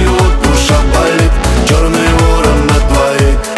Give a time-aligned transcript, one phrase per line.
[0.00, 1.32] отчего душа болит
[1.68, 2.74] Черный ворон на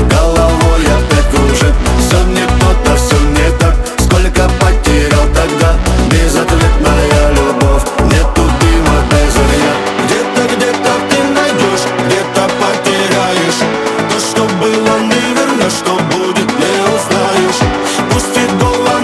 [0.08, 3.74] Головой опять кружит Все мне кто-то, все не так.
[3.98, 5.74] Сколько потерял тогда?
[6.10, 7.82] Безответная любовь.
[8.10, 8.96] Нету дыма
[10.04, 13.62] Где-то, где-то ты найдешь Где-то потеряешь.
[14.10, 17.62] То, что было, не Что будет, не узнаешь.
[18.12, 19.00] Пусть и голова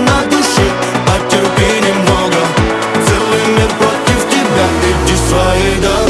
[1.07, 2.41] Потерпи немного.
[3.07, 6.08] Целый против тебя Иди своей дорогой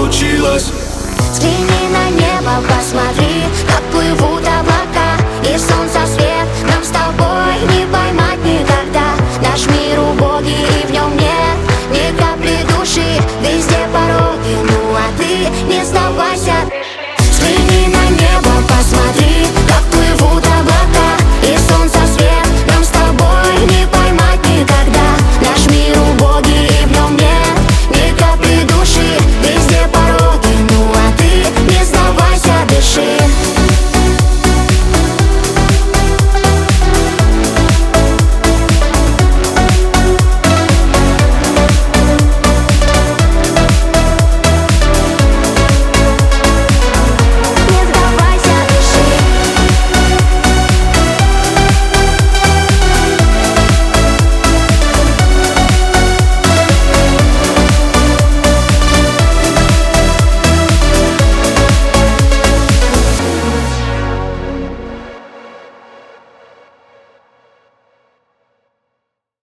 [0.00, 0.72] получилось
[1.32, 5.10] Взгляни на небо, посмотри, как плывут облака
[5.42, 9.12] И солнца свет нам с тобой не поймать никогда.
[9.42, 11.58] Наш мир убогий и в нем нет
[11.90, 16.79] ни капли души Везде пороги, ну а ты не сдавайся